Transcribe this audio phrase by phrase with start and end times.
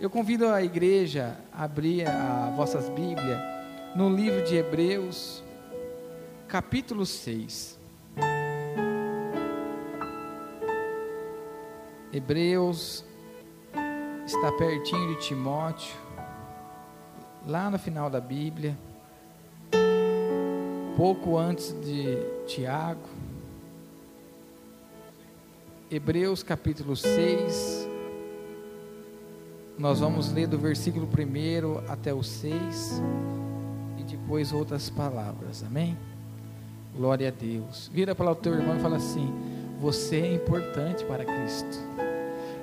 [0.00, 3.38] Eu convido a igreja a abrir as vossas Bíblias
[3.94, 5.44] no livro de Hebreus,
[6.48, 7.78] capítulo 6.
[12.10, 13.04] Hebreus
[14.24, 15.94] está pertinho de Timóteo,
[17.46, 18.78] lá no final da Bíblia,
[20.96, 23.06] pouco antes de Tiago.
[25.90, 27.89] Hebreus capítulo 6,
[29.80, 33.00] nós vamos ler do versículo 1 até o 6
[33.98, 35.96] e depois outras palavras, amém?
[36.94, 37.90] Glória a Deus.
[37.90, 39.32] Vira para o teu irmão e fala assim:
[39.80, 41.78] Você é importante para Cristo.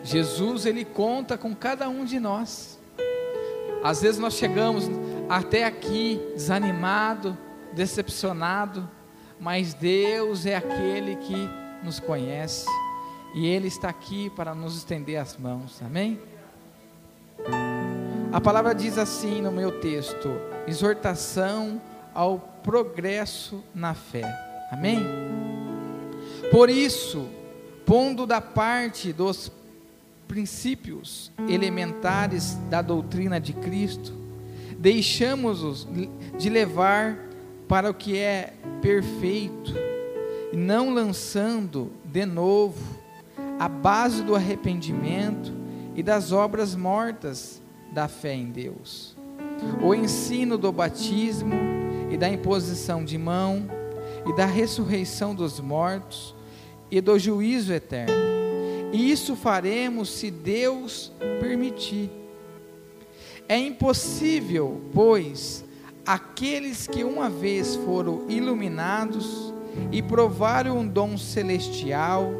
[0.04, 2.78] Jesus, ele conta com cada um de nós.
[3.84, 4.84] Às vezes nós chegamos
[5.28, 7.36] até aqui desanimado,
[7.74, 8.88] decepcionado,
[9.40, 11.50] mas Deus é aquele que
[11.84, 12.68] nos conhece
[13.34, 16.20] e Ele está aqui para nos estender as mãos, amém?
[18.32, 20.30] A palavra diz assim no meu texto:
[20.68, 21.82] exortação
[22.14, 24.24] ao progresso na fé.
[24.72, 25.00] Amém?
[26.52, 27.28] Por isso,
[27.86, 29.52] pondo da parte dos
[30.28, 34.14] princípios elementares da doutrina de Cristo,
[34.78, 35.88] deixamos-os
[36.38, 37.18] de levar
[37.68, 39.74] para o que é perfeito,
[40.54, 42.98] não lançando de novo
[43.60, 45.54] a base do arrependimento
[45.98, 47.60] e das obras mortas
[47.92, 49.18] da fé em Deus.
[49.84, 51.56] O ensino do batismo
[52.12, 53.68] e da imposição de mão
[54.26, 56.36] e da ressurreição dos mortos
[56.92, 58.14] e do juízo eterno.
[58.94, 62.12] E isso faremos se Deus permitir.
[63.50, 65.66] É impossível, pois,
[66.06, 69.52] aqueles que uma vez foram iluminados
[69.92, 72.32] e provaram um dom celestial,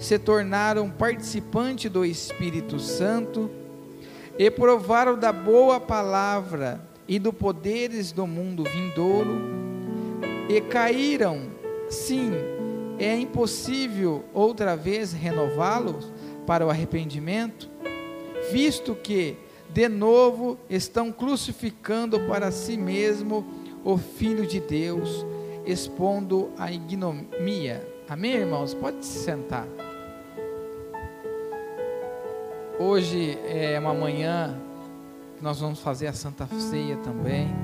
[0.00, 3.50] se tornaram participantes do Espírito Santo
[4.38, 9.38] e provaram da boa palavra e do poderes do mundo vindouro
[10.48, 11.50] e caíram.
[11.90, 12.32] Sim,
[12.98, 16.10] é impossível outra vez renová-los
[16.46, 17.68] para o arrependimento,
[18.50, 19.36] visto que
[19.68, 23.44] de novo estão crucificando para si mesmo
[23.84, 25.26] o Filho de Deus,
[25.66, 27.86] expondo a ignomia.
[28.08, 28.72] Amém, irmãos?
[28.74, 29.66] Pode se sentar.
[32.82, 34.58] Hoje é uma manhã
[35.36, 37.54] que nós vamos fazer a Santa Ceia também.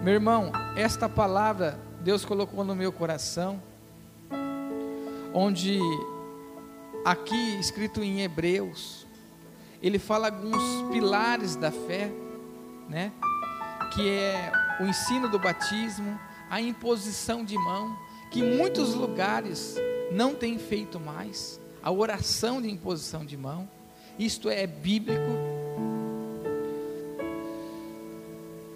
[0.00, 3.60] Meu irmão, esta palavra Deus colocou no meu coração,
[5.34, 5.80] onde
[7.04, 9.04] aqui escrito em Hebreus,
[9.82, 12.08] ele fala alguns pilares da fé,
[12.88, 13.10] né?
[13.96, 16.16] Que é o ensino do batismo,
[16.48, 17.98] a imposição de mão,
[18.30, 19.74] que muitos lugares
[20.12, 23.68] não tem feito mais a oração de imposição de mão,
[24.18, 25.20] isto é bíblico.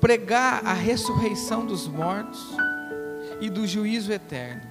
[0.00, 2.40] Pregar a ressurreição dos mortos
[3.40, 4.62] e do juízo eterno.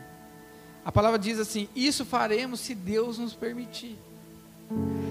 [0.84, 3.98] A palavra diz assim: Isso faremos se Deus nos permitir.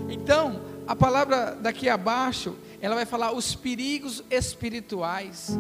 [0.09, 5.59] Então, a palavra daqui abaixo, ela vai falar os perigos espirituais.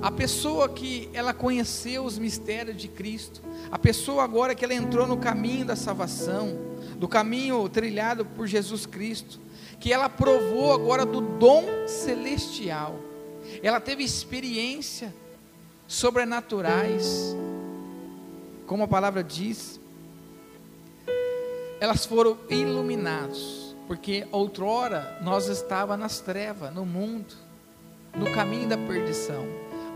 [0.00, 5.06] A pessoa que ela conheceu os mistérios de Cristo, a pessoa agora que ela entrou
[5.06, 6.71] no caminho da salvação,
[7.02, 9.40] do caminho trilhado por Jesus Cristo,
[9.80, 12.94] que ela provou agora do dom celestial.
[13.60, 15.12] Ela teve experiência
[15.88, 17.34] sobrenaturais,
[18.68, 19.80] como a palavra diz.
[21.80, 27.34] Elas foram iluminados, porque outrora nós estava nas trevas, no mundo,
[28.14, 29.44] no caminho da perdição.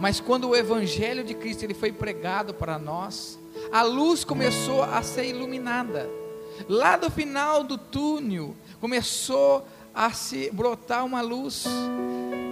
[0.00, 3.38] Mas quando o evangelho de Cristo ele foi pregado para nós,
[3.70, 6.25] a luz começou a ser iluminada.
[6.68, 11.64] Lá do final do túnel começou a se brotar uma luz.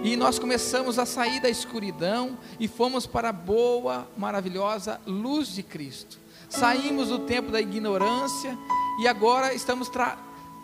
[0.03, 5.63] E nós começamos a sair da escuridão e fomos para a boa, maravilhosa luz de
[5.63, 6.17] Cristo.
[6.49, 8.57] Saímos do tempo da ignorância
[9.01, 9.89] e agora estamos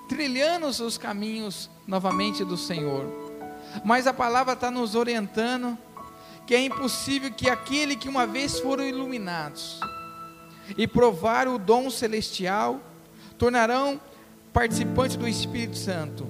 [0.07, 3.06] trilhando os caminhos novamente do Senhor.
[3.83, 5.77] Mas a palavra está nos orientando
[6.45, 9.80] que é impossível que aquele que uma vez foram iluminados
[10.77, 12.80] e provaram o dom celestial
[13.42, 14.00] tornarão
[14.54, 16.28] participantes do Espírito Santo.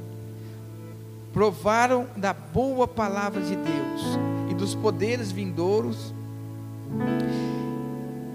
[1.33, 4.01] Provaram da boa palavra de Deus
[4.49, 6.13] e dos poderes vindouros.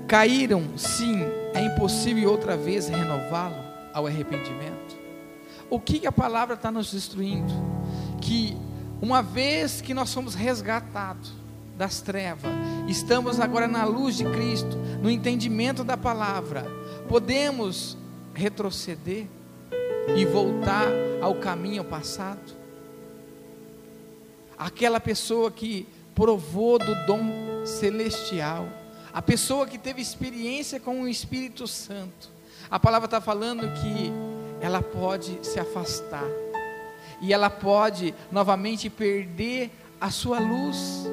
[0.07, 1.23] Caíram, sim,
[1.55, 3.57] é impossível outra vez renová-lo
[3.95, 4.95] ao arrependimento.
[5.71, 7.55] O que a palavra está nos instruindo?
[8.21, 8.55] Que
[9.01, 11.33] uma vez que nós somos resgatados
[11.79, 12.53] das trevas,
[12.87, 16.67] estamos agora na luz de Cristo, no entendimento da palavra,
[17.09, 17.97] podemos
[18.37, 19.27] retroceder
[20.15, 20.89] e voltar
[21.23, 22.55] ao caminho passado.
[24.59, 28.69] Aquela pessoa que provou do dom celestial,
[29.13, 32.31] a pessoa que teve experiência com o Espírito Santo.
[32.71, 34.13] A palavra está falando que
[34.61, 36.29] ela pode se afastar
[37.21, 41.07] e ela pode novamente perder a sua luz,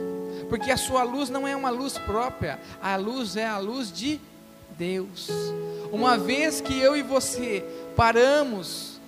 [0.49, 4.19] porque a sua luz não é uma luz própria, a luz é a luz de
[4.77, 5.29] Deus.
[5.91, 7.63] Uma vez que eu e você
[7.95, 8.99] paramos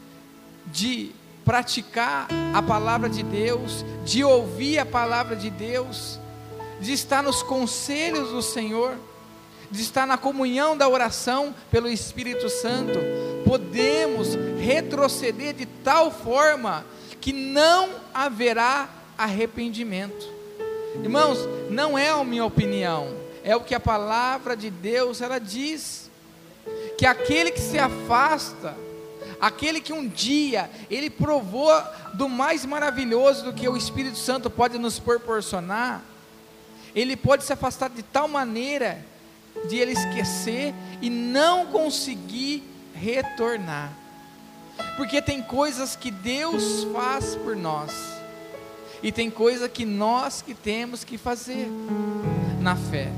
[0.68, 1.12] de
[1.44, 6.20] praticar a palavra de Deus, de ouvir a palavra de Deus,
[6.80, 8.98] de estar nos conselhos do Senhor,
[9.70, 13.00] de estar na comunhão da oração pelo Espírito Santo,
[13.46, 16.86] podemos retroceder de tal forma
[17.22, 20.34] que não haverá arrependimento.
[21.02, 21.40] Irmãos,
[21.70, 26.10] não é a minha opinião, é o que a palavra de Deus ela diz.
[26.98, 28.76] Que aquele que se afasta,
[29.40, 31.72] aquele que um dia ele provou
[32.16, 36.04] do mais maravilhoso do que o Espírito Santo pode nos proporcionar,
[36.96, 39.06] ele pode se afastar de tal maneira
[39.70, 42.64] de ele esquecer e não conseguir
[42.96, 43.94] retornar.
[44.98, 47.92] Porque tem coisas que Deus faz por nós,
[49.04, 51.70] e tem coisa que nós que temos que fazer
[52.60, 53.12] na fé.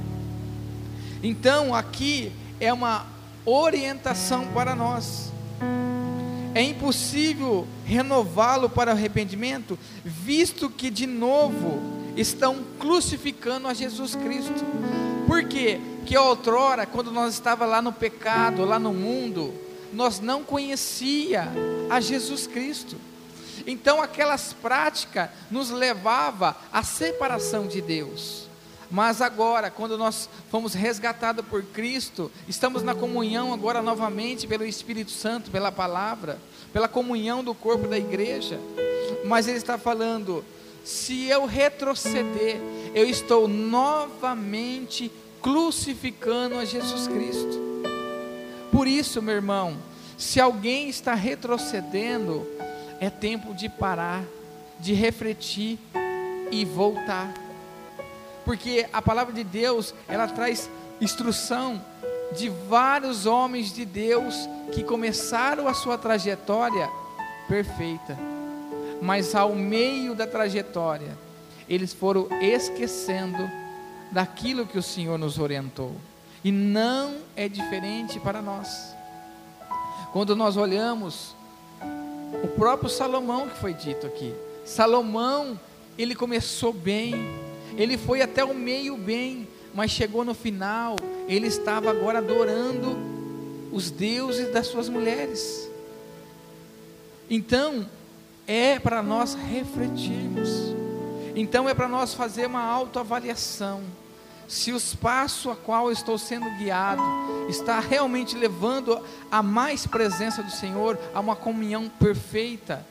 [1.24, 3.06] Então, aqui é uma
[3.46, 5.32] orientação para nós.
[6.54, 11.80] É impossível renová-lo para arrependimento, visto que de novo
[12.16, 14.66] estão crucificando a Jesus Cristo.
[15.28, 15.80] Por quê?
[15.98, 19.54] Porque outrora, quando nós estava lá no pecado, lá no mundo,
[19.94, 21.48] nós não conhecia
[21.90, 22.96] a Jesus Cristo.
[23.68, 28.47] Então aquelas práticas nos levava à separação de Deus.
[28.90, 35.12] Mas agora, quando nós fomos resgatados por Cristo, estamos na comunhão agora novamente pelo Espírito
[35.12, 36.40] Santo, pela palavra,
[36.72, 38.60] pela comunhão do corpo da igreja.
[39.26, 40.44] Mas ele está falando:
[40.86, 42.58] se eu retroceder,
[42.96, 45.12] eu estou novamente
[45.42, 47.68] crucificando a Jesus Cristo.
[48.72, 49.78] Por isso, meu irmão,
[50.18, 52.48] se alguém está retrocedendo,
[53.00, 54.24] é tempo de parar,
[54.80, 55.78] de refletir
[56.52, 57.47] e voltar.
[58.48, 60.70] Porque a palavra de Deus, ela traz
[61.02, 61.82] instrução
[62.32, 66.90] de vários homens de Deus que começaram a sua trajetória
[67.50, 68.18] perfeita,
[69.02, 71.18] mas ao meio da trajetória,
[71.68, 73.52] eles foram esquecendo
[74.14, 75.92] daquilo que o Senhor nos orientou.
[76.42, 78.96] E não é diferente para nós.
[80.14, 81.36] Quando nós olhamos
[82.42, 84.34] o próprio Salomão que foi dito aqui.
[84.66, 85.60] Salomão,
[85.98, 87.14] ele começou bem,
[87.78, 90.96] ele foi até o meio bem, mas chegou no final,
[91.28, 92.98] ele estava agora adorando
[93.72, 95.70] os deuses das suas mulheres.
[97.30, 97.88] Então,
[98.48, 100.76] é para nós refletirmos.
[101.36, 103.84] Então é para nós fazer uma autoavaliação
[104.48, 107.02] se o espaço a qual estou sendo guiado
[107.50, 112.86] está realmente levando a mais presença do Senhor, a uma comunhão perfeita,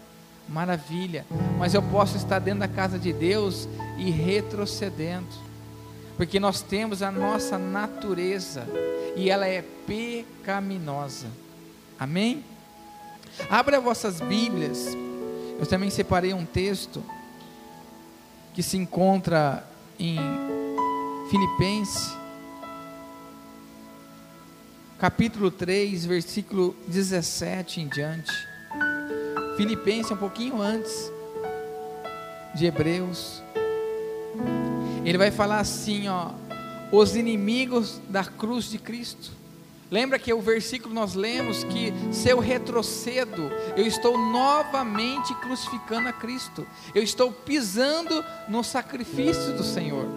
[0.49, 1.25] maravilha.
[1.59, 3.67] Mas eu posso estar dentro da casa de Deus
[3.99, 5.27] e retrocedendo,
[6.17, 8.67] porque nós temos a nossa natureza
[9.17, 11.27] e ela é pecaminosa.
[11.99, 12.45] Amém?
[13.51, 14.89] Abra vossas Bíblias.
[15.59, 17.03] Eu também separei um texto
[18.55, 19.67] que se encontra
[19.99, 20.19] em
[21.31, 22.17] Filipenses,
[24.99, 28.33] capítulo 3, versículo 17 em diante.
[29.57, 31.11] Filipenses, um pouquinho antes
[32.55, 33.43] de Hebreus.
[35.07, 36.31] Ele vai falar assim, ó,
[36.91, 39.31] os inimigos da cruz de Cristo.
[39.89, 46.13] Lembra que o versículo nós lemos que se eu retrocedo, eu estou novamente crucificando a
[46.13, 46.67] Cristo.
[46.93, 50.09] Eu estou pisando no sacrifício do Senhor.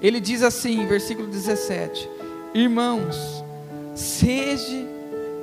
[0.00, 2.08] Ele diz assim, versículo 17:
[2.54, 3.44] Irmãos,
[3.94, 4.86] sede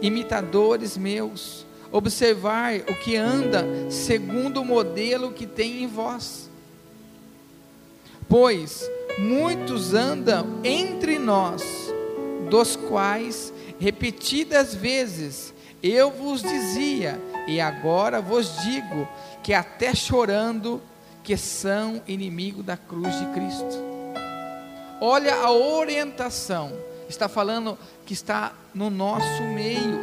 [0.02, 6.47] imitadores meus, observar o que anda segundo o modelo que tem em vós.
[8.30, 11.64] Pois muitos andam entre nós,
[12.50, 19.08] dos quais repetidas vezes eu vos dizia, e agora vos digo,
[19.44, 20.82] que até chorando,
[21.24, 23.78] que são inimigo da cruz de Cristo.
[25.00, 26.72] Olha a orientação.
[27.08, 30.00] Está falando que está no nosso meio,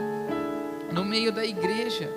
[0.92, 2.10] no meio da igreja.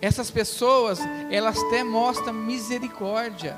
[0.00, 0.98] Essas pessoas,
[1.30, 3.56] elas até mostram misericórdia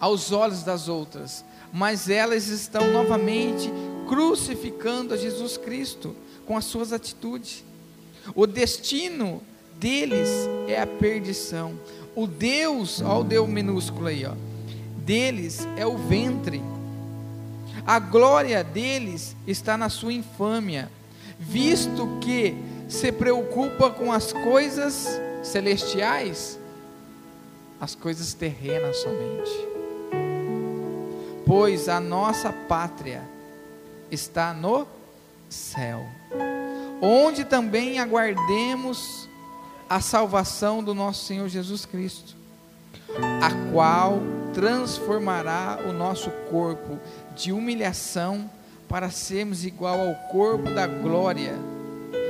[0.00, 3.70] aos olhos das outras, mas elas estão novamente
[4.08, 6.14] crucificando a Jesus Cristo
[6.46, 7.64] com as suas atitudes.
[8.34, 9.42] O destino
[9.78, 10.28] deles
[10.68, 11.78] é a perdição.
[12.14, 14.32] O Deus, olha o Deus minúsculo aí, ó,
[15.04, 16.62] deles é o ventre.
[17.86, 20.90] A glória deles está na sua infâmia,
[21.38, 22.56] visto que
[22.88, 25.06] se preocupa com as coisas
[25.42, 26.58] celestiais,
[27.80, 29.75] as coisas terrenas somente.
[31.46, 33.22] Pois a nossa pátria
[34.10, 34.84] está no
[35.48, 36.04] céu,
[37.00, 39.28] onde também aguardemos
[39.88, 42.34] a salvação do nosso Senhor Jesus Cristo,
[43.40, 44.18] a qual
[44.52, 46.98] transformará o nosso corpo
[47.36, 48.50] de humilhação
[48.88, 51.54] para sermos igual ao corpo da glória,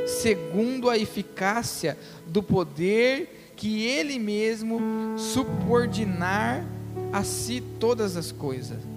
[0.06, 1.96] segundo a eficácia
[2.26, 4.78] do poder que ele mesmo
[5.16, 6.62] subordinar
[7.11, 8.96] a si todas as coisas.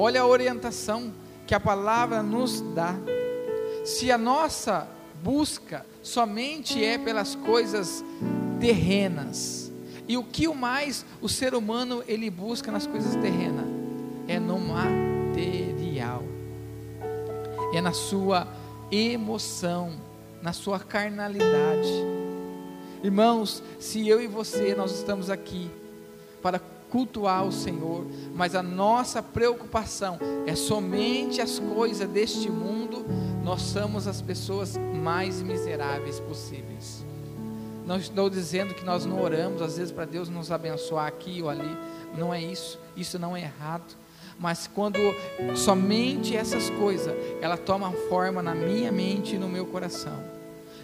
[0.00, 1.12] Olha a orientação
[1.44, 2.94] que a palavra nos dá.
[3.84, 4.86] Se a nossa
[5.24, 8.04] busca somente é pelas coisas
[8.60, 9.72] terrenas,
[10.06, 13.66] e o que o mais o ser humano ele busca nas coisas terrenas?
[14.28, 16.22] É no material.
[17.74, 18.46] É na sua
[18.92, 19.92] emoção,
[20.40, 21.92] na sua carnalidade.
[23.02, 25.68] Irmãos, se eu e você nós estamos aqui
[26.40, 33.04] para cultuar o Senhor, mas a nossa preocupação é somente as coisas deste mundo,
[33.42, 37.04] nós somos as pessoas mais miseráveis possíveis.
[37.86, 41.48] Não estou dizendo que nós não oramos, às vezes, para Deus nos abençoar aqui ou
[41.48, 41.76] ali,
[42.16, 43.96] não é isso, isso não é errado.
[44.38, 44.98] Mas quando
[45.56, 50.22] somente essas coisas, ela toma forma na minha mente e no meu coração.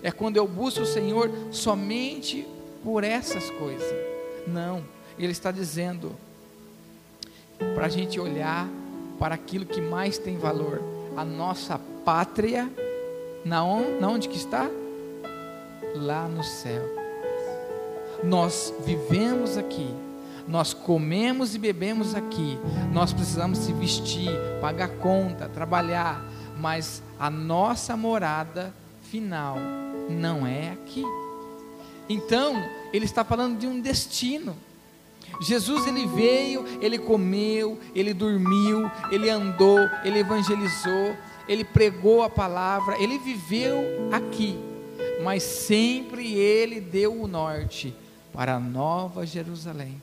[0.02, 2.46] É quando eu busco o Senhor somente
[2.82, 3.94] por essas coisas.
[4.46, 4.82] Não,
[5.18, 6.12] ele está dizendo
[7.74, 8.68] para a gente olhar
[9.18, 10.82] para aquilo que mais tem valor,
[11.16, 12.70] a nossa pátria,
[13.44, 14.68] na onde, na onde que está?
[15.94, 16.82] Lá no céu.
[18.22, 19.88] Nós vivemos aqui,
[20.48, 22.58] nós comemos e bebemos aqui,
[22.92, 24.30] nós precisamos se vestir,
[24.60, 26.22] pagar conta, trabalhar,
[26.58, 29.56] mas a nossa morada final
[30.08, 31.04] não é aqui.
[32.08, 32.56] Então,
[32.92, 34.56] ele está falando de um destino.
[35.40, 41.16] Jesus ele veio, ele comeu, ele dormiu, ele andou, ele evangelizou,
[41.48, 44.58] ele pregou a palavra, ele viveu aqui,
[45.22, 47.94] mas sempre ele deu o norte
[48.32, 50.00] para a nova Jerusalém.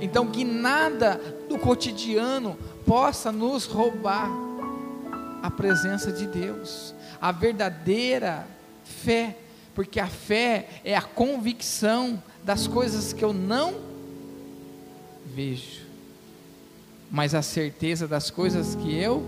[0.00, 4.30] Então que nada do cotidiano possa nos roubar
[5.42, 8.46] a presença de Deus, a verdadeira
[8.84, 9.36] fé,
[9.74, 13.95] porque a fé é a convicção das coisas que eu não
[15.36, 15.82] vejo,
[17.10, 19.22] mas a certeza das coisas que eu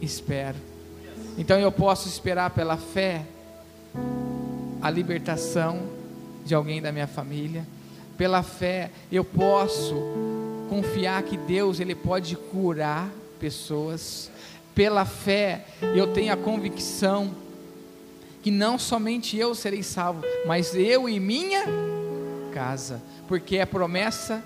[0.00, 0.56] espero.
[1.36, 3.22] Então eu posso esperar pela fé
[4.80, 5.82] a libertação
[6.42, 7.66] de alguém da minha família.
[8.16, 9.94] Pela fé eu posso
[10.70, 14.30] confiar que Deus ele pode curar pessoas.
[14.74, 17.34] Pela fé eu tenho a convicção
[18.42, 21.66] que não somente eu serei salvo, mas eu e minha
[22.54, 24.42] casa, porque é promessa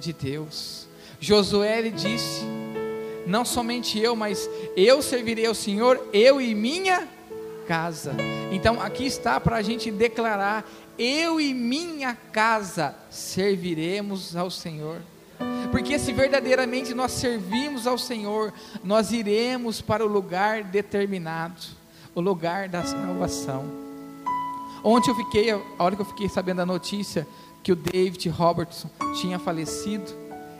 [0.00, 0.88] de Deus.
[1.20, 2.42] Josué ele disse:
[3.26, 7.06] Não somente eu, mas eu servirei ao Senhor, eu e minha
[7.68, 8.16] casa.
[8.50, 15.00] Então aqui está para a gente declarar: Eu e minha casa serviremos ao Senhor.
[15.70, 18.52] Porque se verdadeiramente nós servimos ao Senhor,
[18.82, 21.62] nós iremos para o lugar determinado,
[22.14, 23.64] o lugar da salvação.
[24.82, 27.26] Ontem eu fiquei, a hora que eu fiquei sabendo da notícia,
[27.62, 28.88] que o David Robertson
[29.20, 30.12] tinha falecido.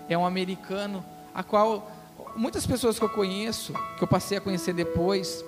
[0.09, 1.05] É um americano,
[1.35, 1.91] a qual
[2.37, 5.45] muitas pessoas que eu conheço, que eu passei a conhecer depois,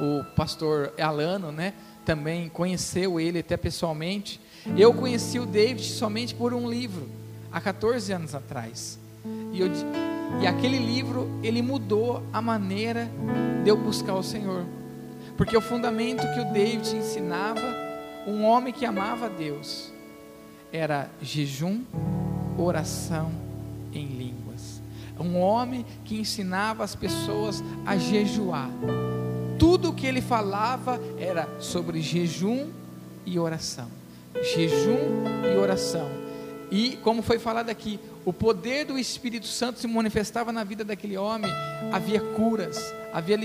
[0.00, 4.40] o pastor Alano, né, também conheceu ele até pessoalmente.
[4.76, 7.08] Eu conheci o David somente por um livro,
[7.52, 8.98] há 14 anos atrás.
[9.52, 9.68] E, eu,
[10.40, 13.10] e aquele livro, ele mudou a maneira
[13.62, 14.64] de eu buscar o Senhor.
[15.36, 17.62] Porque o fundamento que o David ensinava,
[18.26, 19.92] um homem que amava a Deus,
[20.72, 21.82] era jejum,
[22.56, 23.30] oração
[23.92, 24.80] em línguas.
[25.18, 28.70] Um homem que ensinava as pessoas a jejuar.
[29.58, 32.70] Tudo o que ele falava era sobre jejum
[33.26, 33.88] e oração.
[34.54, 36.08] Jejum e oração.
[36.70, 41.16] E como foi falado aqui, o poder do Espírito Santo se manifestava na vida daquele
[41.16, 41.50] homem.
[41.92, 43.38] Havia curas, havia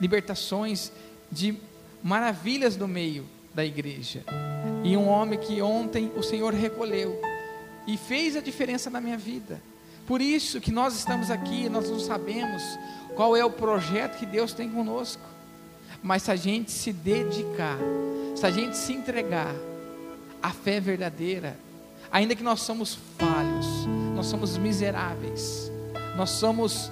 [0.00, 0.92] libertações
[1.30, 1.56] de
[2.02, 3.24] maravilhas no meio
[3.54, 4.24] da igreja.
[4.82, 7.20] E um homem que ontem o Senhor recolheu
[7.86, 9.60] e fez a diferença na minha vida.
[10.06, 12.62] Por isso que nós estamos aqui, nós não sabemos
[13.14, 15.22] qual é o projeto que Deus tem conosco.
[16.02, 17.78] Mas se a gente se dedicar,
[18.36, 19.54] se a gente se entregar
[20.42, 21.56] à fé verdadeira,
[22.12, 23.66] ainda que nós somos falhos,
[24.14, 25.72] nós somos miseráveis,
[26.16, 26.90] nós somos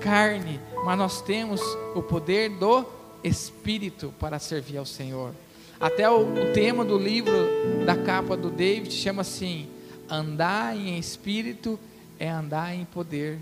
[0.00, 1.60] carne, mas nós temos
[1.94, 2.84] o poder do
[3.24, 5.32] Espírito para servir ao Senhor.
[5.82, 7.32] Até o, o tema do livro
[7.84, 9.68] da capa do David chama assim:
[10.08, 11.76] andar em espírito
[12.20, 13.40] é andar em poder.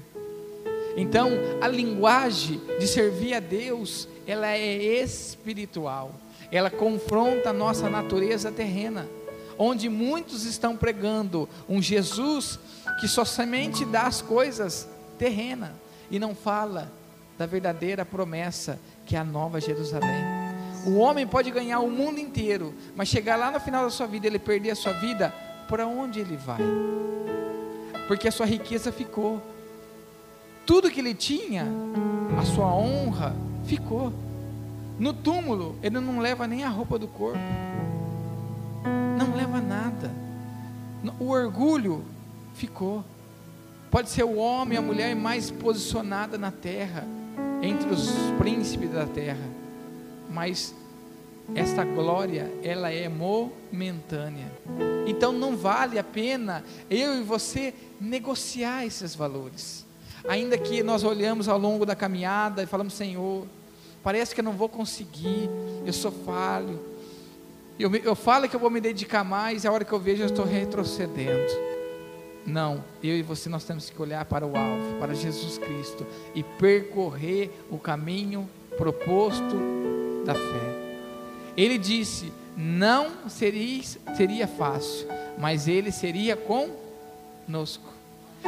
[0.96, 1.30] Então,
[1.60, 6.14] a linguagem de servir a Deus, ela é espiritual.
[6.50, 9.06] Ela confronta a nossa natureza terrena,
[9.58, 12.58] onde muitos estão pregando um Jesus
[12.98, 15.72] que só somente dá as coisas terrenas
[16.10, 16.90] e não fala
[17.36, 20.39] da verdadeira promessa que é a nova Jerusalém.
[20.86, 24.26] O homem pode ganhar o mundo inteiro, mas chegar lá no final da sua vida,
[24.26, 25.34] ele perder a sua vida,
[25.68, 26.60] para onde ele vai?
[28.08, 29.42] Porque a sua riqueza ficou.
[30.66, 31.66] Tudo que ele tinha,
[32.38, 33.34] a sua honra,
[33.64, 34.12] ficou.
[34.98, 37.38] No túmulo, ele não leva nem a roupa do corpo.
[39.18, 40.10] Não leva nada.
[41.18, 42.04] O orgulho
[42.54, 43.04] ficou.
[43.90, 47.04] Pode ser o homem, a mulher mais posicionada na terra,
[47.62, 49.59] entre os príncipes da terra,
[50.30, 50.74] mas
[51.54, 54.50] esta glória, ela é momentânea.
[55.06, 59.84] Então não vale a pena eu e você negociar esses valores.
[60.28, 63.46] Ainda que nós olhamos ao longo da caminhada e falamos, Senhor,
[64.02, 65.50] parece que eu não vou conseguir,
[65.84, 66.78] eu sou falho.
[67.78, 70.22] Eu, eu falo que eu vou me dedicar mais, e a hora que eu vejo
[70.22, 71.70] eu estou retrocedendo.
[72.46, 76.42] Não, eu e você nós temos que olhar para o alvo, para Jesus Cristo e
[76.42, 79.79] percorrer o caminho proposto
[80.24, 80.90] da fé.
[81.56, 83.82] Ele disse: não seria,
[84.16, 85.06] seria fácil,
[85.38, 87.90] mas ele seria conosco.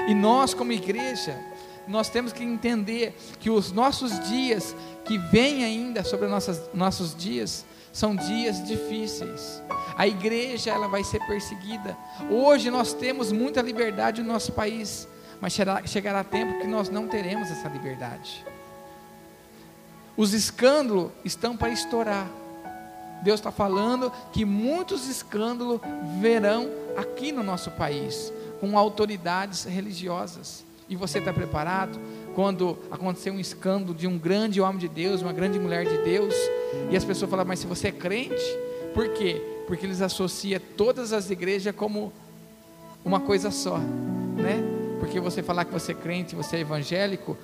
[0.08, 1.38] E nós, como igreja,
[1.86, 4.74] nós temos que entender que os nossos dias
[5.04, 9.62] que vêm ainda sobre nossas, nossos dias são dias difíceis.
[9.96, 11.96] A igreja ela vai ser perseguida.
[12.30, 15.06] Hoje nós temos muita liberdade no nosso país,
[15.40, 18.44] mas chegará, chegará tempo que nós não teremos essa liberdade.
[20.16, 22.28] Os escândalos estão para estourar.
[23.22, 25.80] Deus está falando que muitos escândalos
[26.20, 30.64] verão aqui no nosso país, com autoridades religiosas.
[30.88, 31.98] E você está preparado?
[32.34, 36.34] Quando acontecer um escândalo de um grande homem de Deus, uma grande mulher de Deus,
[36.90, 38.42] e as pessoas falam, mas se você é crente,
[38.92, 39.40] por quê?
[39.66, 42.12] Porque eles associam todas as igrejas como
[43.04, 44.62] uma coisa só, né?
[44.98, 47.36] Porque você falar que você é crente, você é evangélico,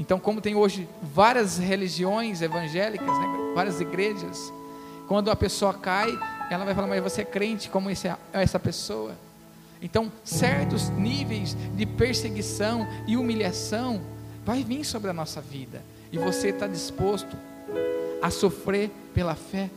[0.00, 3.52] então como tem hoje várias religiões evangélicas, né?
[3.54, 4.50] várias igrejas,
[5.06, 6.18] quando a pessoa cai,
[6.50, 9.12] ela vai falar, mas você é crente como esse, essa pessoa?
[9.82, 14.00] Então, certos níveis de perseguição e humilhação
[14.42, 15.82] vai vir sobre a nossa vida.
[16.10, 17.36] E você está disposto
[18.22, 19.68] a sofrer pela fé?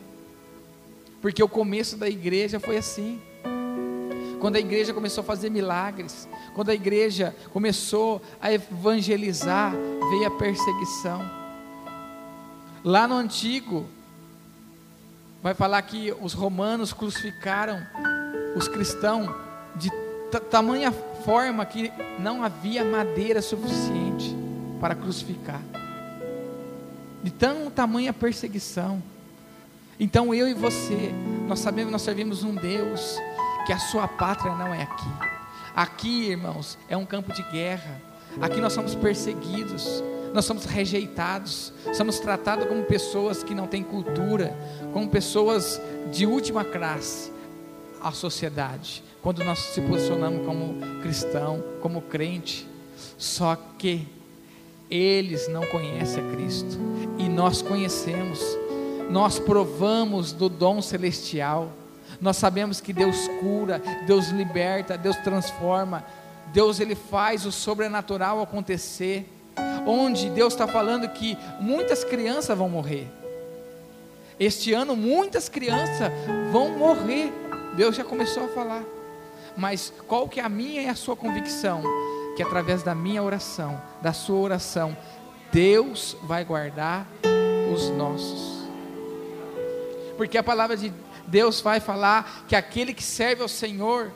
[1.21, 3.19] Porque o começo da igreja foi assim.
[4.43, 9.71] Quando a igreja começou a fazer milagres, quando a igreja começou a evangelizar,
[10.09, 11.21] veio a perseguição.
[12.83, 13.87] Lá no antigo,
[15.41, 17.87] vai falar que os romanos crucificaram
[18.53, 19.33] os cristãos
[19.77, 19.89] de
[20.51, 24.35] tamanha forma que não havia madeira suficiente
[24.77, 25.61] para crucificar.
[27.23, 29.01] De tão tamanha perseguição.
[29.97, 31.13] Então eu e você,
[31.47, 33.17] nós sabemos, nós servimos um Deus
[33.65, 35.09] que a sua pátria não é aqui.
[35.75, 38.01] Aqui, irmãos, é um campo de guerra.
[38.41, 44.57] Aqui nós somos perseguidos, nós somos rejeitados, somos tratados como pessoas que não têm cultura,
[44.91, 47.31] como pessoas de última classe
[48.01, 49.03] à sociedade.
[49.21, 52.67] Quando nós se posicionamos como cristão, como crente,
[53.17, 54.07] só que
[54.89, 56.77] eles não conhecem a Cristo
[57.17, 58.39] e nós conhecemos
[59.09, 61.71] nós provamos do dom celestial,
[62.23, 66.05] nós sabemos que Deus cura, Deus liberta, Deus transforma,
[66.53, 69.29] Deus ele faz o sobrenatural acontecer,
[69.85, 73.11] onde Deus está falando que muitas crianças vão morrer.
[74.39, 76.09] Este ano muitas crianças
[76.49, 77.29] vão morrer.
[77.75, 78.83] Deus já começou a falar.
[79.57, 81.83] Mas qual que é a minha e a sua convicção?
[82.37, 84.95] Que através da minha oração, da sua oração,
[85.51, 87.05] Deus vai guardar
[87.73, 88.63] os nossos
[90.17, 90.93] porque a palavra de
[91.27, 94.11] Deus vai falar que aquele que serve ao Senhor,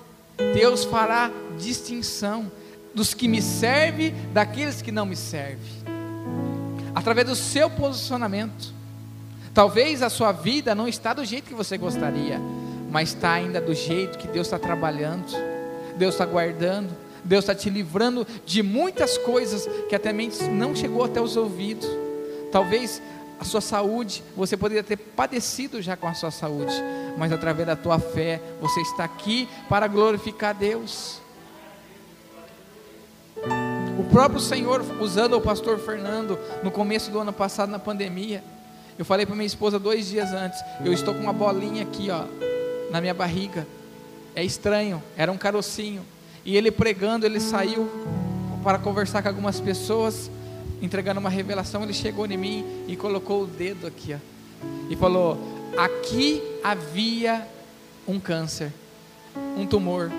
[0.54, 2.52] Deus fará distinção
[2.94, 5.60] dos que me servem daqueles que não me servem,
[6.96, 8.74] através do seu posicionamento.
[9.54, 12.40] Talvez a sua vida não está do jeito que você gostaria,
[12.90, 15.26] mas está ainda do jeito que Deus está trabalhando,
[15.98, 16.90] Deus está guardando,
[17.24, 20.14] Deus está te livrando de muitas coisas que até
[20.52, 21.88] não chegou até os ouvidos.
[22.52, 23.02] Talvez
[23.40, 26.74] a sua saúde, você poderia ter padecido já com a sua saúde,
[27.18, 31.22] mas através da tua fé você está aqui para glorificar Deus.
[34.00, 38.44] O próprio Senhor, usando o pastor Fernando no começo do ano passado, na pandemia,
[38.98, 42.24] eu falei para minha esposa dois dias antes: eu estou com uma bolinha aqui, ó,
[42.92, 43.68] na minha barriga.
[44.36, 46.04] É estranho, era um carocinho.
[46.46, 47.90] E ele pregando, ele saiu
[48.64, 50.30] para conversar com algumas pessoas,
[50.82, 51.84] entregando uma revelação.
[51.84, 54.18] Ele chegou em mim e colocou o dedo aqui, ó,
[54.90, 55.38] e falou:
[55.78, 57.48] Aqui havia
[58.08, 58.72] um câncer,
[59.58, 60.12] um tumor,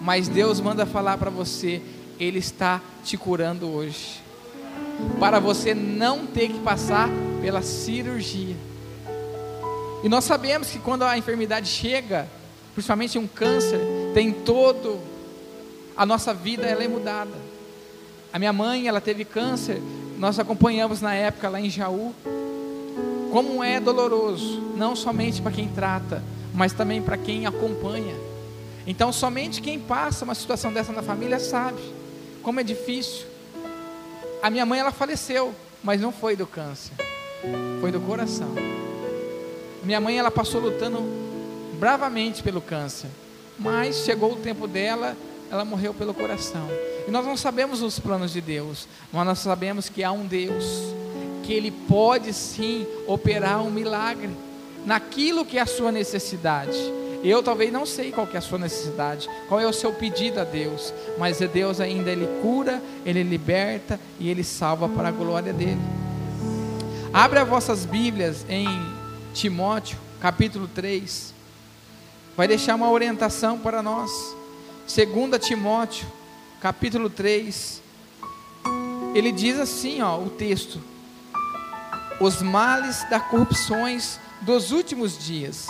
[0.00, 1.82] mas Deus manda falar para você
[2.18, 4.22] ele está te curando hoje.
[5.20, 7.08] Para você não ter que passar
[7.40, 8.56] pela cirurgia.
[10.02, 12.26] E nós sabemos que quando a enfermidade chega,
[12.74, 13.80] principalmente um câncer,
[14.14, 15.00] tem todo
[15.96, 17.32] a nossa vida ela é mudada.
[18.32, 19.80] A minha mãe, ela teve câncer,
[20.18, 22.14] nós acompanhamos na época lá em Jaú.
[23.32, 26.22] Como é doloroso, não somente para quem trata,
[26.54, 28.14] mas também para quem acompanha.
[28.86, 31.80] Então, somente quem passa uma situação dessa na família sabe
[32.42, 33.26] como é difícil.
[34.42, 35.52] A minha mãe ela faleceu,
[35.82, 36.92] mas não foi do câncer,
[37.80, 38.54] foi do coração.
[39.82, 41.00] Minha mãe ela passou lutando
[41.78, 43.10] bravamente pelo câncer,
[43.58, 45.16] mas chegou o tempo dela,
[45.50, 46.66] ela morreu pelo coração.
[47.06, 50.64] E nós não sabemos os planos de Deus, mas nós sabemos que há um Deus
[51.44, 54.30] que ele pode sim operar um milagre
[54.84, 56.76] naquilo que é a sua necessidade.
[57.22, 60.44] Eu talvez não sei qual é a sua necessidade, qual é o seu pedido a
[60.44, 65.52] Deus, mas é Deus ainda ele cura, ele liberta e ele salva para a glória
[65.52, 65.80] dele.
[67.12, 68.68] Abre as vossas Bíblias em
[69.32, 71.32] Timóteo, capítulo 3.
[72.36, 74.10] Vai deixar uma orientação para nós.
[74.94, 76.06] 2 Timóteo,
[76.66, 77.82] capítulo 3.
[79.14, 80.80] Ele diz assim, ó, o texto:
[82.20, 85.68] Os males da corrupções dos últimos dias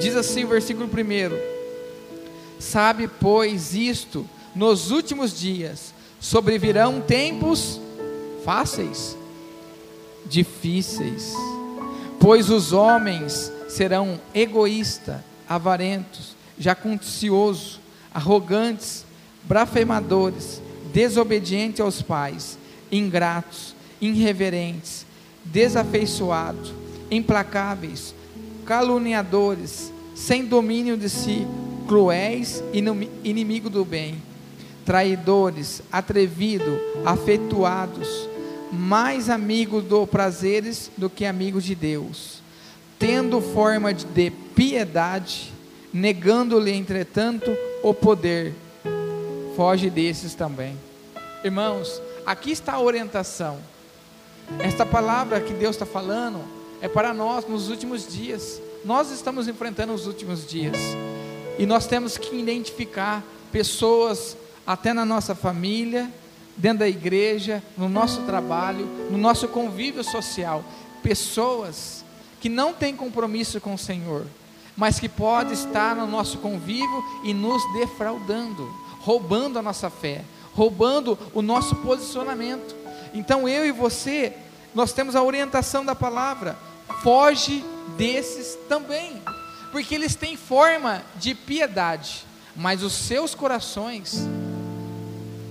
[0.00, 7.80] Diz assim o versículo 1: Sabe, pois, isto, nos últimos dias sobrevirão tempos
[8.44, 9.16] fáceis,
[10.26, 11.32] difíceis,
[12.20, 17.80] pois os homens serão egoístas, avarentos, jacundiciosos,
[18.12, 19.06] arrogantes,
[19.48, 20.60] blasfemadores,
[20.92, 22.58] desobedientes aos pais,
[22.92, 25.06] ingratos, irreverentes,
[25.44, 26.72] desafeiçoados,
[27.10, 28.14] implacáveis,
[28.66, 31.46] caluniadores, sem domínio de si,
[31.86, 32.78] cruéis e
[33.24, 34.22] inimigo do bem,
[34.84, 38.28] traidores, atrevidos, afetuados,
[38.70, 42.42] mais amigos do prazeres do que amigos de Deus,
[42.98, 45.52] tendo forma de piedade,
[45.92, 47.50] negando-lhe entretanto
[47.82, 48.52] o poder.
[49.58, 50.78] Foge desses também.
[51.42, 53.58] Irmãos, aqui está a orientação.
[54.60, 56.44] Esta palavra que Deus está falando
[56.80, 58.62] é para nós nos últimos dias.
[58.84, 60.76] Nós estamos enfrentando os últimos dias.
[61.58, 66.08] E nós temos que identificar pessoas, até na nossa família,
[66.56, 70.62] dentro da igreja, no nosso trabalho, no nosso convívio social,
[71.02, 72.04] pessoas
[72.40, 74.24] que não têm compromisso com o Senhor,
[74.76, 81.18] mas que pode estar no nosso convívio e nos defraudando, roubando a nossa fé, roubando
[81.32, 82.76] o nosso posicionamento.
[83.14, 84.34] Então eu e você,
[84.74, 86.56] nós temos a orientação da palavra
[87.02, 87.64] foge
[87.96, 89.22] desses também,
[89.70, 94.26] porque eles têm forma de piedade, mas os seus corações,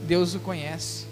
[0.03, 1.05] Deus o conhece.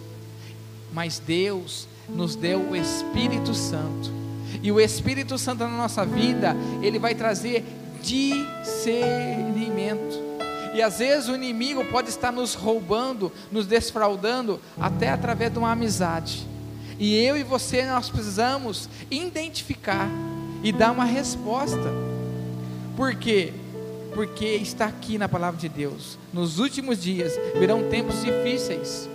[0.91, 4.13] Mas Deus nos deu o Espírito Santo,
[4.62, 7.65] e o Espírito Santo na nossa vida, ele vai trazer
[8.02, 10.35] discernimento.
[10.76, 15.72] E às vezes o inimigo pode estar nos roubando, nos desfraudando, até através de uma
[15.72, 16.46] amizade.
[17.00, 20.10] E eu e você nós precisamos identificar
[20.62, 21.94] e dar uma resposta.
[22.98, 23.54] Por quê?
[24.14, 26.18] Porque está aqui na palavra de Deus.
[26.34, 29.08] Nos últimos dias virão tempos difíceis.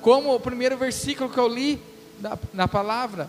[0.00, 1.78] Como o primeiro versículo que eu li
[2.18, 3.28] da, da palavra,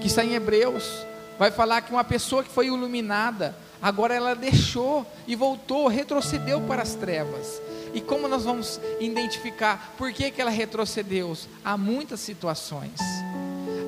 [0.00, 1.04] que está em Hebreus,
[1.36, 6.82] vai falar que uma pessoa que foi iluminada, agora ela deixou e voltou, retrocedeu para
[6.82, 7.60] as trevas.
[7.92, 11.36] E como nós vamos identificar por que, que ela retrocedeu?
[11.64, 13.00] Há muitas situações.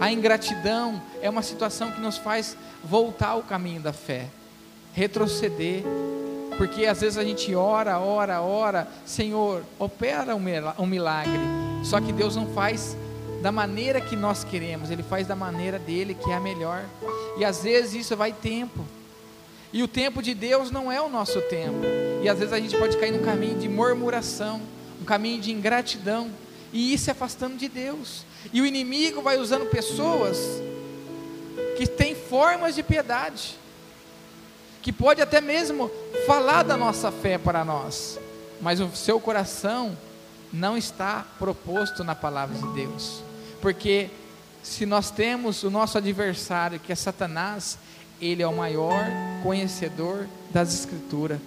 [0.01, 4.27] A ingratidão é uma situação que nos faz voltar ao caminho da fé,
[4.93, 5.85] retroceder,
[6.59, 11.41] porque às vezes a gente ora, ora, ora, Senhor, opera um milagre,
[11.85, 12.97] só que Deus não faz
[13.41, 16.85] da maneira que nós queremos, Ele faz da maneira dele que é a melhor,
[17.39, 18.85] e às vezes isso vai tempo.
[19.73, 21.81] E o tempo de Deus não é o nosso tempo.
[22.23, 24.61] E às vezes a gente pode cair num caminho de murmuração,
[25.01, 26.31] um caminho de ingratidão,
[26.73, 28.25] e isso é afastando de Deus.
[28.53, 30.39] E o inimigo vai usando pessoas
[31.77, 33.59] que têm formas de piedade.
[34.83, 35.89] que pode até mesmo
[36.27, 38.19] falar da nossa fé para nós,
[38.61, 39.97] mas o seu coração
[40.53, 43.23] não está proposto na palavra de Deus,
[43.61, 44.11] porque
[44.63, 47.79] se nós temos o nosso adversário, que é Satanás,
[48.23, 49.05] ele é o maior
[49.43, 51.41] conhecedor das Escrituras,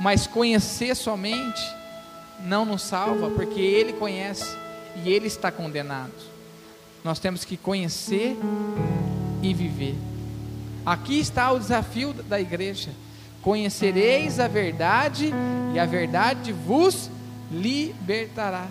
[0.00, 1.60] mas conhecer somente
[2.44, 4.44] não nos salva, porque ele conhece
[5.02, 6.12] e ele está condenado.
[7.02, 8.36] Nós temos que conhecer
[9.42, 9.96] e viver.
[10.84, 12.90] Aqui está o desafio da igreja:
[13.42, 15.32] conhecereis a verdade
[15.74, 17.10] e a verdade vos
[17.50, 18.66] libertará.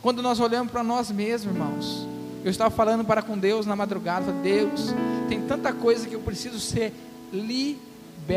[0.00, 2.13] Quando nós olhamos para nós mesmos, irmãos,
[2.44, 4.94] eu estava falando para com Deus na madrugada, Deus,
[5.30, 6.92] tem tanta coisa que eu preciso ser
[7.32, 8.30] libertos.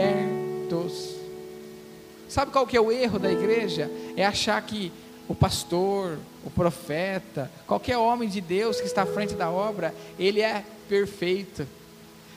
[2.29, 3.91] Sabe qual que é o erro da igreja?
[4.15, 4.93] É achar que
[5.27, 10.41] o pastor, o profeta, qualquer homem de Deus que está à frente da obra, ele
[10.41, 11.67] é perfeito.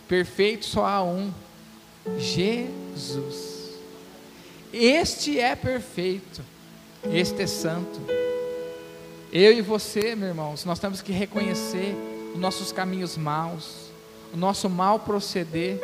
[0.08, 1.32] Perfeito só há um:
[2.18, 3.78] Jesus.
[4.72, 6.42] Este é perfeito,
[7.12, 8.00] este é santo.
[9.32, 11.94] Eu e você, meus irmãos, nós temos que reconhecer
[12.34, 13.90] os nossos caminhos maus,
[14.34, 15.80] o nosso mal proceder.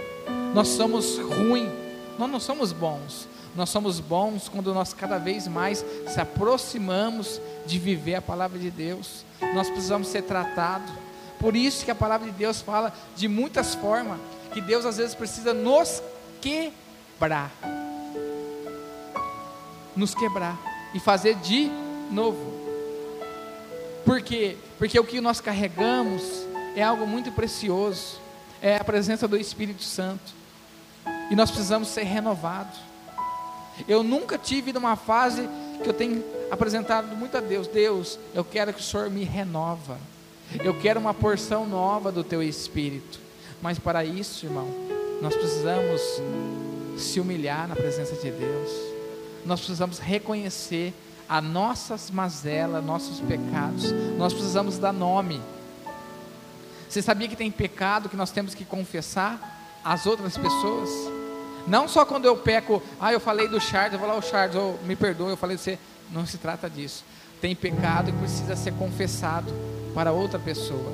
[0.53, 1.71] Nós somos ruins,
[2.19, 3.29] nós não somos bons.
[3.55, 8.71] Nós somos bons quando nós cada vez mais se aproximamos de viver a palavra de
[8.71, 9.25] Deus.
[9.55, 10.93] Nós precisamos ser tratados.
[11.39, 14.19] Por isso que a palavra de Deus fala de muitas formas
[14.53, 16.03] que Deus às vezes precisa nos
[16.41, 17.51] quebrar.
[19.95, 20.59] Nos quebrar
[20.93, 21.71] e fazer de
[22.11, 22.66] novo.
[24.07, 24.57] Por quê?
[24.79, 28.21] Porque o que nós carregamos é algo muito precioso.
[28.63, 30.33] É a presença do Espírito Santo.
[31.29, 32.79] E nós precisamos ser renovados.
[33.89, 35.49] Eu nunca tive numa fase
[35.83, 37.67] que eu tenho apresentado muito a Deus.
[37.67, 39.99] Deus, eu quero que o Senhor me renova.
[40.63, 43.19] Eu quero uma porção nova do teu espírito.
[43.61, 44.69] Mas para isso, irmão,
[45.21, 46.01] nós precisamos
[46.97, 48.71] se humilhar na presença de Deus.
[49.45, 50.95] Nós precisamos reconhecer
[51.29, 53.93] as nossas mazelas, nossos pecados.
[54.17, 55.41] Nós precisamos dar nome.
[56.89, 60.89] Você sabia que tem pecado que nós temos que confessar às outras pessoas?
[61.67, 64.55] Não só quando eu peco, ah, eu falei do Charles, eu vou lá, o Charles,
[64.57, 65.79] oh, me perdoe, eu falei você.
[66.13, 67.05] Não se trata disso.
[67.41, 69.53] Tem pecado que precisa ser confessado
[69.93, 70.93] para outra pessoa,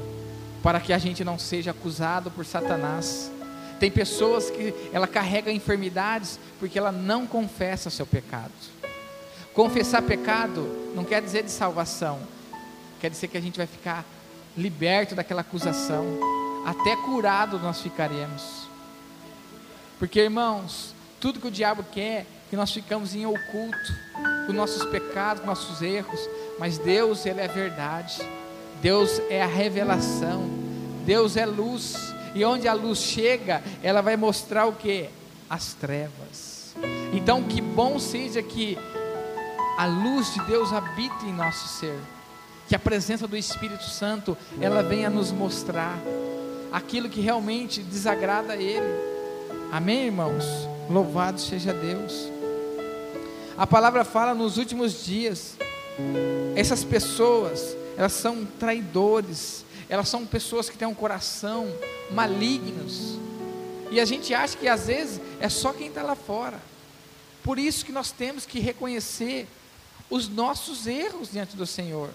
[0.62, 3.30] para que a gente não seja acusado por Satanás.
[3.78, 8.52] Tem pessoas que ela carrega enfermidades porque ela não confessa seu pecado.
[9.54, 12.18] Confessar pecado não quer dizer de salvação,
[13.00, 14.04] quer dizer que a gente vai ficar
[14.56, 16.04] liberto daquela acusação,
[16.64, 18.66] até curado nós ficaremos.
[19.98, 23.94] Porque, irmãos, tudo que o diabo quer, que nós ficamos em oculto,
[24.46, 26.20] com nossos pecados, com nossos erros,
[26.58, 28.20] mas Deus, Ele é verdade,
[28.80, 30.48] Deus é a revelação,
[31.04, 31.96] Deus é luz,
[32.34, 35.08] e onde a luz chega, ela vai mostrar o que?
[35.48, 36.74] As trevas.
[37.12, 38.78] Então, que bom seja que
[39.76, 41.98] a luz de Deus habite em nosso ser,
[42.68, 45.98] que a presença do Espírito Santo, ela venha nos mostrar
[46.72, 49.12] aquilo que realmente desagrada a Ele
[49.72, 50.44] Amém, irmãos?
[50.90, 52.30] Louvado seja Deus.
[53.56, 55.56] A palavra fala nos últimos dias,
[56.54, 61.74] essas pessoas, elas são traidores, elas são pessoas que têm um coração
[62.10, 63.18] malignos,
[63.90, 66.60] e a gente acha que às vezes é só quem está lá fora.
[67.42, 69.48] Por isso que nós temos que reconhecer
[70.10, 72.10] os nossos erros diante do Senhor,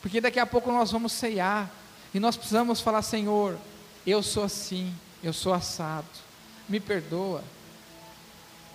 [0.00, 1.70] porque daqui a pouco nós vamos ceiar,
[2.12, 3.56] e nós precisamos falar: Senhor,
[4.06, 6.28] eu sou assim, eu sou assado
[6.68, 7.42] me perdoa.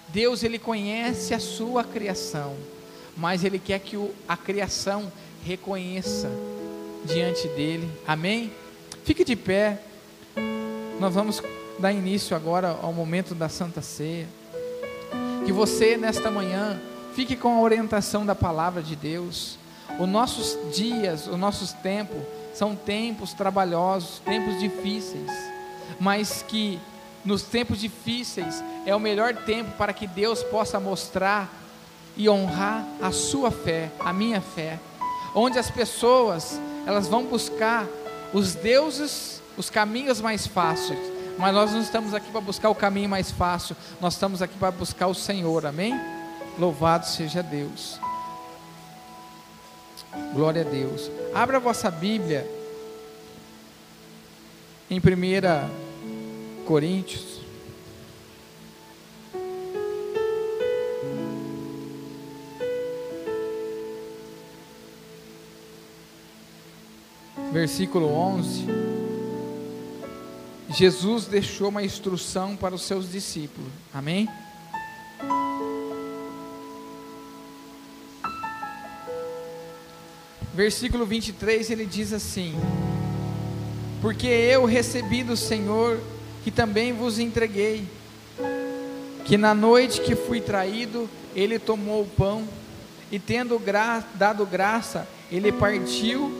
[0.09, 2.55] Deus ele conhece a sua criação,
[3.15, 5.11] mas ele quer que o, a criação
[5.45, 6.29] reconheça
[7.05, 7.89] diante dele.
[8.07, 8.51] Amém?
[9.05, 9.79] Fique de pé.
[10.99, 11.41] Nós vamos
[11.79, 14.27] dar início agora ao momento da Santa Ceia.
[15.45, 16.79] Que você nesta manhã
[17.15, 19.57] fique com a orientação da palavra de Deus.
[19.99, 22.17] Os nossos dias, os nossos tempos
[22.53, 25.31] são tempos trabalhosos, tempos difíceis,
[25.99, 26.79] mas que
[27.23, 31.49] nos tempos difíceis, é o melhor tempo para que Deus possa mostrar
[32.17, 34.77] e honrar a sua fé, a minha fé.
[35.33, 37.87] Onde as pessoas, elas vão buscar
[38.33, 40.99] os deuses, os caminhos mais fáceis,
[41.37, 44.71] mas nós não estamos aqui para buscar o caminho mais fácil, nós estamos aqui para
[44.71, 45.93] buscar o Senhor, amém?
[46.57, 47.99] Louvado seja Deus.
[50.33, 51.09] Glória a Deus.
[51.33, 52.47] Abra a vossa Bíblia
[54.89, 55.69] em primeira
[56.65, 57.41] Coríntios.
[67.51, 68.65] Versículo 11.
[70.69, 73.71] Jesus deixou uma instrução para os seus discípulos.
[73.93, 74.27] Amém?
[80.53, 82.53] Versículo 23 ele diz assim:
[84.01, 85.99] Porque eu recebi do Senhor
[86.43, 87.87] que também vos entreguei,
[89.25, 92.47] que na noite que fui traído, ele tomou o pão
[93.11, 96.31] e, tendo gra dado graça, ele partiu,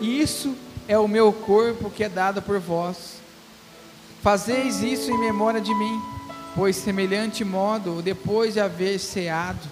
[0.00, 0.54] e isso
[0.86, 3.14] é o meu corpo que é dado por vós.
[4.20, 6.02] Fazeis isso em memória de mim,
[6.54, 9.66] pois semelhante modo, depois de haver ceado,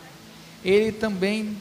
[0.64, 1.56] ele também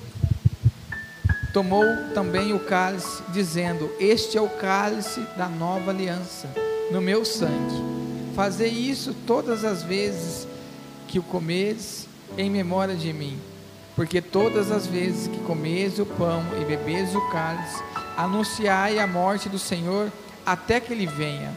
[1.54, 6.50] tomou também o cálice, dizendo: Este é o cálice da nova aliança,
[6.92, 7.92] no meu sangue.
[8.36, 10.48] Fazei isso todas as vezes
[11.08, 13.38] que o comeres em memória de mim,
[13.96, 17.84] porque todas as vezes que comeres o pão e beberes o cálice,
[18.16, 20.12] anunciai a morte do Senhor
[20.46, 21.52] até que ele venha.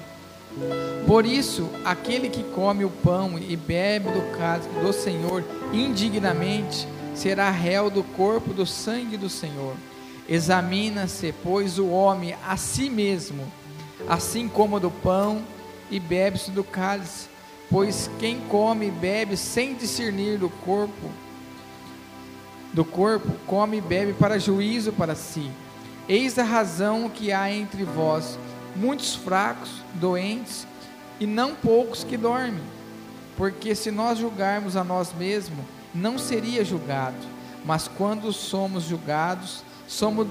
[1.06, 7.50] Por isso, aquele que come o pão e bebe do cálice do Senhor indignamente será
[7.50, 9.74] réu do corpo do sangue do Senhor.
[10.28, 13.50] Examina-se, pois, o homem a si mesmo,
[14.08, 15.42] assim como do pão
[15.90, 17.28] e bebe-se do cálice.
[17.70, 21.10] Pois quem come e bebe sem discernir do corpo,
[22.72, 25.50] do corpo, come e bebe para juízo para si.
[26.08, 28.38] Eis a razão que há entre vós
[28.76, 30.66] muitos fracos, doentes
[31.20, 32.62] e não poucos que dormem.
[33.36, 37.16] Porque se nós julgarmos a nós mesmos, não seria julgado,
[37.64, 40.26] mas quando somos julgados, somos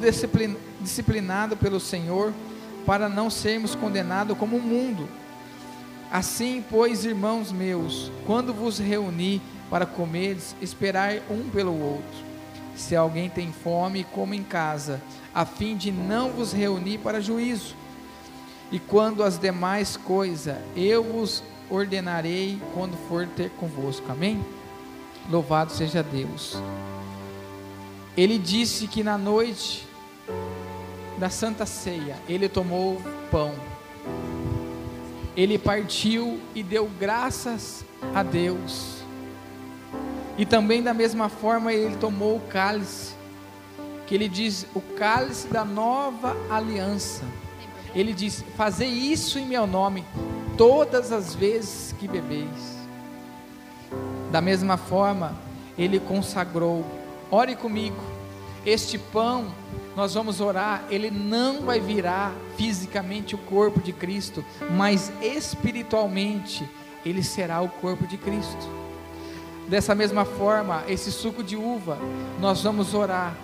[0.82, 2.34] disciplinados pelo Senhor
[2.86, 5.08] para não sermos condenados como o mundo.
[6.12, 12.24] Assim, pois, irmãos meus, quando vos reuni para comeres, esperai um pelo outro.
[12.76, 15.02] Se alguém tem fome, coma em casa,
[15.34, 17.76] a fim de não vos reunir para juízo.
[18.72, 24.12] E quando as demais coisas eu vos ordenarei quando for ter convosco.
[24.12, 24.44] Amém?
[25.30, 26.62] Louvado seja Deus.
[28.16, 29.88] Ele disse que na noite
[31.18, 33.54] da Santa Ceia, ele tomou pão.
[35.36, 37.84] Ele partiu e deu graças
[38.14, 39.04] a Deus.
[40.38, 43.14] E também da mesma forma ele tomou o cálice,
[44.06, 47.24] que ele diz o cálice da nova aliança
[47.96, 50.04] ele diz: Fazei isso em meu nome
[50.58, 52.83] todas as vezes que bebeis.
[54.34, 55.36] Da mesma forma,
[55.78, 56.84] ele consagrou:
[57.30, 58.02] Ore comigo.
[58.66, 59.46] Este pão,
[59.96, 66.68] nós vamos orar, ele não vai virar fisicamente o corpo de Cristo, mas espiritualmente
[67.06, 68.68] ele será o corpo de Cristo.
[69.68, 72.00] Dessa mesma forma, esse suco de uva,
[72.40, 73.36] nós vamos orar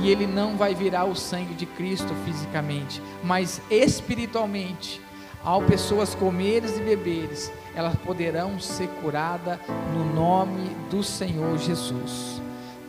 [0.00, 5.02] e ele não vai virar o sangue de Cristo fisicamente, mas espiritualmente.
[5.44, 9.58] Ao pessoas comeres e beberes, elas poderão ser curadas
[9.92, 12.40] no nome do Senhor Jesus.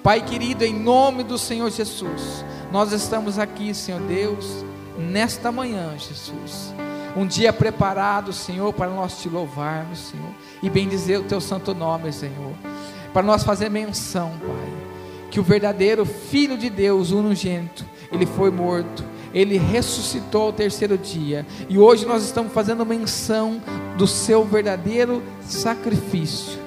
[0.04, 4.64] Pai querido, em nome do Senhor Jesus, nós estamos aqui, Senhor Deus,
[4.98, 6.74] nesta manhã, Jesus.
[7.16, 10.30] Um dia preparado, Senhor, para nós te louvarmos, Senhor,
[10.62, 12.54] e bendizer o teu santo nome, Senhor.
[13.14, 14.86] Para nós fazer menção, Pai
[15.36, 19.04] que o verdadeiro Filho de Deus, unigênito, ele foi morto,
[19.36, 23.62] ele ressuscitou ao terceiro dia, e hoje nós estamos fazendo menção
[23.98, 26.58] do seu verdadeiro sacrifício,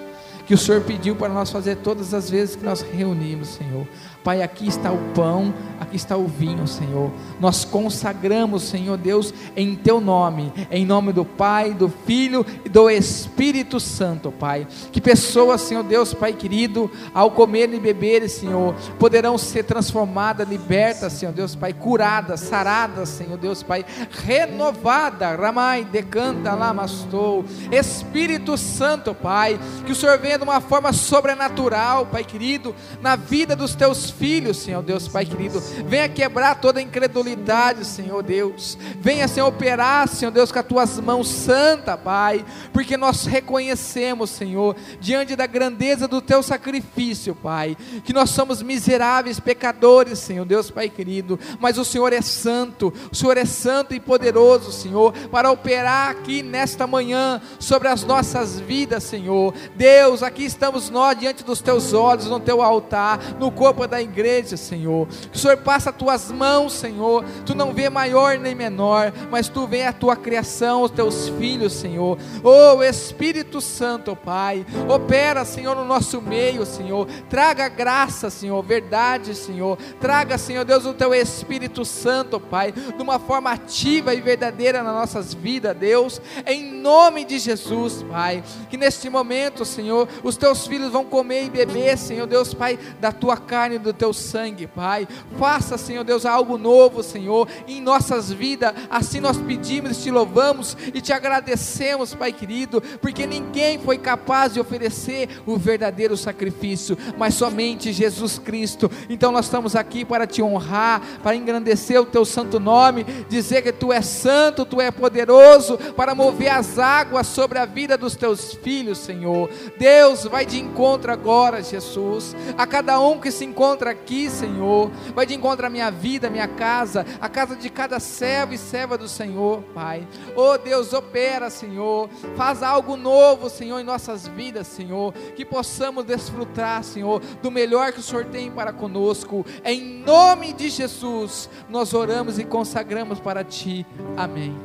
[0.49, 3.87] que o Senhor pediu para nós fazer todas as vezes que nós reunimos, Senhor.
[4.25, 7.11] Pai, aqui está o pão, aqui está o vinho, Senhor.
[7.39, 12.89] Nós consagramos, Senhor Deus, em Teu nome, em nome do Pai, do Filho e do
[12.89, 14.67] Espírito Santo, Pai.
[14.91, 21.13] Que pessoas, Senhor Deus, Pai querido, ao comer e beber, Senhor, poderão ser transformadas, libertas,
[21.13, 23.85] Senhor Deus, Pai, curadas, saradas, Senhor Deus, Pai,
[24.25, 27.45] renovada, Ramai, decanta, lamastou.
[27.71, 33.55] Espírito Santo, Pai, que o Senhor venha de uma forma sobrenatural, Pai querido, na vida
[33.55, 35.61] dos Teus filhos, Senhor Deus, Pai querido.
[35.87, 38.79] Venha quebrar toda a incredulidade, Senhor Deus.
[39.01, 44.77] Venha, Senhor, operar, Senhor Deus, com as tuas mãos santa, Pai, porque nós reconhecemos, Senhor,
[45.01, 50.89] diante da grandeza do teu sacrifício, Pai, que nós somos miseráveis pecadores, Senhor Deus, Pai
[50.89, 56.11] querido, mas o Senhor é santo, o Senhor é santo e poderoso, Senhor, para operar
[56.11, 59.55] aqui nesta manhã sobre as nossas vidas, Senhor.
[59.75, 64.57] Deus, aqui estamos nós diante dos teus olhos, no teu altar, no corpo da igreja,
[64.57, 65.09] Senhor.
[65.31, 67.25] Que o Senhor passe as tuas mãos, Senhor.
[67.45, 71.73] Tu não vê maior nem menor, mas tu vê a tua criação, os teus filhos,
[71.73, 72.19] Senhor.
[72.45, 77.07] Oh, Espírito Santo, Pai, opera, Senhor, no nosso meio, Senhor.
[77.29, 79.79] Traga graça, Senhor, verdade, Senhor.
[80.01, 84.95] Traga, Senhor Deus, o teu Espírito Santo, Pai, de uma forma ativa e verdadeira nas
[84.95, 86.21] nossas vidas, Deus.
[86.47, 88.45] Em nome de Jesus, Pai.
[88.69, 93.13] Que neste momento, Senhor, os teus filhos vão comer e beber, Senhor Deus, Pai, da
[93.13, 95.07] tua carne e do teu sangue, Pai.
[95.39, 98.73] Faça, Senhor Deus, algo novo, Senhor, em nossas vidas.
[98.91, 104.61] Assim nós pedimos, te louvamos e te agradecemos, Pai querido, porque ninguém foi capaz de
[104.61, 108.91] oferecer o verdadeiro sacrifício, mas somente Jesus Cristo.
[109.09, 113.73] Então nós estamos aqui para te honrar, para engrandecer o teu santo nome, dizer que
[113.73, 118.55] tu és santo, tu és poderoso para mover as águas sobre a vida dos teus
[118.55, 119.51] filhos, Senhor.
[119.79, 124.91] Deus vai de encontro agora, Jesus, a cada um que se encontra aqui, Senhor.
[125.15, 128.97] Vai de encontro à minha vida, minha casa, a casa de cada servo e serva
[128.97, 130.07] do Senhor, Pai.
[130.37, 132.09] Oh Deus, opera, Senhor.
[132.37, 135.13] Faz algo novo, Senhor, em nossas vidas, Senhor.
[135.37, 139.45] Que possamos desfrutar, Senhor, do melhor que o Senhor tem para conosco.
[139.65, 143.87] Em nome de Jesus, nós oramos e consagramos para Ti.
[144.17, 144.57] Amém.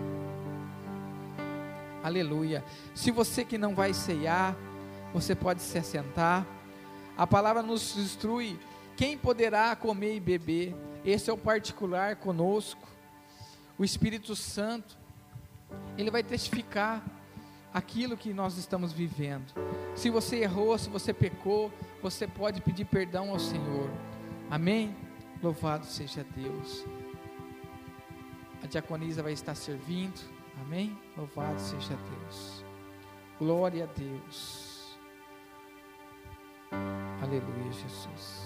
[2.03, 2.63] Aleluia.
[2.93, 4.55] Se você que não vai ceiar,
[5.14, 6.45] você pode se assentar.
[7.16, 8.59] A palavra nos instrui
[8.97, 10.76] quem poderá comer e beber.
[11.05, 12.88] Esse é o particular conosco.
[13.78, 14.97] O Espírito Santo,
[15.97, 17.03] ele vai testificar
[17.74, 19.53] aquilo que nós estamos vivendo.
[19.95, 23.89] Se você errou, se você pecou, você pode pedir perdão ao Senhor.
[24.49, 24.95] Amém?
[25.41, 26.86] Louvado seja Deus.
[28.64, 30.22] A diaconisa vai estar servindo.
[30.61, 30.97] Amém?
[31.18, 32.64] Louvado seja Deus.
[33.39, 34.62] Glória a Deus.
[37.21, 38.43] Aleluia, Jesus.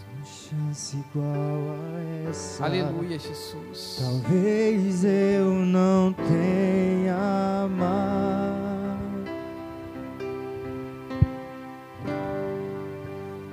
[0.49, 2.65] Chance igual a essa.
[2.65, 3.99] Aleluia, Jesus.
[4.01, 8.17] Talvez eu não tenha mais.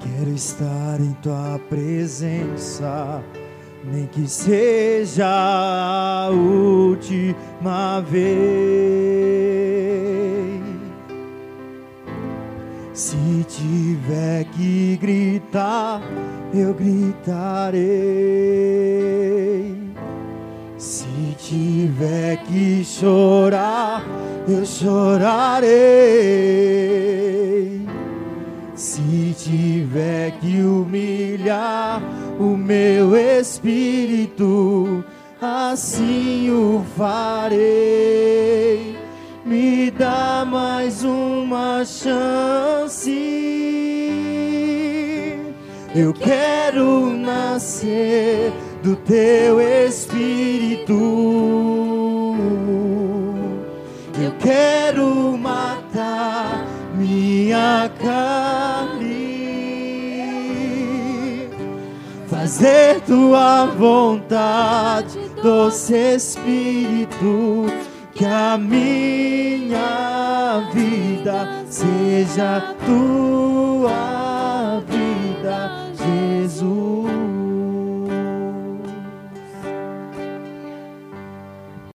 [0.01, 3.23] Quero estar em tua presença,
[3.85, 9.25] nem que seja a última vez.
[12.95, 16.01] Se tiver que gritar,
[16.55, 17.83] eu gritarei.
[20.79, 24.01] Se tiver que chorar,
[24.47, 25.73] eu chorarei.
[28.77, 32.01] Se tiver que humilhar
[32.39, 35.05] o meu espírito,
[35.43, 38.95] assim o farei.
[39.45, 42.74] Me dá mais uma chance.
[45.95, 50.93] Eu quero nascer do teu espírito.
[54.21, 56.67] Eu quero matar
[56.97, 59.09] minha carne,
[62.27, 67.67] fazer tua vontade, doce Espírito,
[68.13, 69.79] que a minha
[70.73, 74.25] vida seja tua